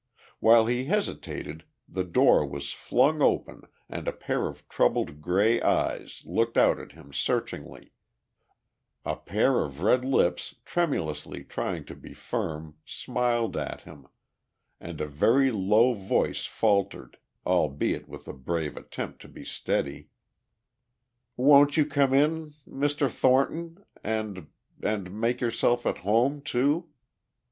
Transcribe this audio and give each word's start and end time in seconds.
While 0.39 0.65
he 0.65 0.85
hesitated 0.85 1.63
the 1.87 2.03
door 2.03 2.43
was 2.43 2.71
flung 2.73 3.21
open 3.21 3.65
and 3.87 4.07
a 4.07 4.11
pair 4.11 4.47
of 4.47 4.67
troubled 4.67 5.21
grey 5.21 5.61
eyes 5.61 6.23
looked 6.25 6.57
out 6.57 6.79
at 6.79 6.93
him 6.93 7.13
searchingly; 7.13 7.91
a 9.05 9.15
pair 9.15 9.59
of 9.63 9.83
red 9.83 10.03
lips 10.03 10.55
tremulously 10.65 11.43
trying 11.43 11.85
to 11.85 11.93
be 11.93 12.15
firm 12.15 12.77
smiled 12.83 13.55
at 13.55 13.81
him, 13.83 14.07
and 14.79 14.99
a 15.01 15.07
very 15.07 15.51
low 15.51 15.93
voice 15.93 16.47
faltered, 16.47 17.17
albeit 17.45 18.07
with 18.09 18.27
a 18.27 18.33
brave 18.33 18.75
attempt 18.75 19.21
to 19.21 19.27
be 19.27 19.45
steady: 19.45 20.09
"Won't 21.37 21.77
you 21.77 21.85
come 21.85 22.11
in... 22.11 22.55
Mr. 22.67 23.07
Thornton? 23.07 23.85
And... 24.03 24.47
and 24.81 25.11
make 25.13 25.41
yourself 25.41 25.85
at 25.85 25.99
home, 25.99 26.41
too? 26.41 26.89